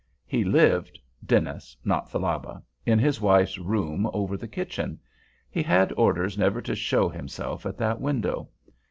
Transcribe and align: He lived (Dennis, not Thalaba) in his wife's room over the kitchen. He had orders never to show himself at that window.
He 0.25 0.43
lived 0.43 0.97
(Dennis, 1.23 1.77
not 1.85 2.09
Thalaba) 2.09 2.63
in 2.87 2.97
his 2.97 3.21
wife's 3.21 3.59
room 3.59 4.09
over 4.11 4.35
the 4.35 4.47
kitchen. 4.47 4.97
He 5.47 5.61
had 5.61 5.93
orders 5.95 6.39
never 6.39 6.59
to 6.59 6.73
show 6.73 7.07
himself 7.07 7.67
at 7.67 7.77
that 7.77 8.01
window. 8.01 8.49